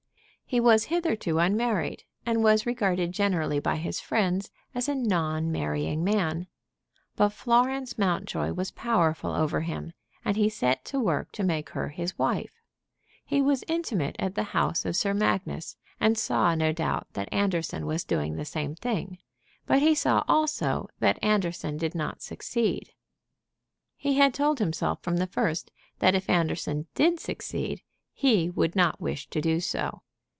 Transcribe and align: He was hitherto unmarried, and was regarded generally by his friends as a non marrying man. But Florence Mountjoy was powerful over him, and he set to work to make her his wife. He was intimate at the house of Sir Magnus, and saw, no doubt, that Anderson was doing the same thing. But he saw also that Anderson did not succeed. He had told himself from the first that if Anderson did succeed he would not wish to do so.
He 0.53 0.59
was 0.59 0.83
hitherto 0.83 1.39
unmarried, 1.39 2.03
and 2.25 2.43
was 2.43 2.65
regarded 2.65 3.13
generally 3.13 3.57
by 3.61 3.77
his 3.77 4.01
friends 4.01 4.51
as 4.75 4.89
a 4.89 4.95
non 4.95 5.49
marrying 5.49 6.03
man. 6.03 6.47
But 7.15 7.29
Florence 7.29 7.97
Mountjoy 7.97 8.51
was 8.51 8.69
powerful 8.69 9.31
over 9.31 9.61
him, 9.61 9.93
and 10.25 10.35
he 10.35 10.49
set 10.49 10.83
to 10.91 10.99
work 10.99 11.31
to 11.31 11.45
make 11.45 11.69
her 11.69 11.87
his 11.87 12.19
wife. 12.19 12.51
He 13.25 13.41
was 13.41 13.63
intimate 13.69 14.17
at 14.19 14.35
the 14.35 14.43
house 14.51 14.83
of 14.83 14.97
Sir 14.97 15.13
Magnus, 15.13 15.77
and 16.01 16.17
saw, 16.17 16.53
no 16.53 16.73
doubt, 16.73 17.07
that 17.13 17.29
Anderson 17.31 17.85
was 17.85 18.03
doing 18.03 18.35
the 18.35 18.43
same 18.43 18.75
thing. 18.75 19.19
But 19.65 19.79
he 19.79 19.95
saw 19.95 20.25
also 20.27 20.89
that 20.99 21.17
Anderson 21.21 21.77
did 21.77 21.95
not 21.95 22.21
succeed. 22.21 22.91
He 23.95 24.15
had 24.15 24.33
told 24.33 24.59
himself 24.59 25.01
from 25.01 25.15
the 25.15 25.27
first 25.27 25.71
that 25.99 26.13
if 26.13 26.29
Anderson 26.29 26.87
did 26.93 27.21
succeed 27.21 27.83
he 28.11 28.49
would 28.49 28.75
not 28.75 28.99
wish 28.99 29.29
to 29.29 29.39
do 29.39 29.61
so. 29.61 30.01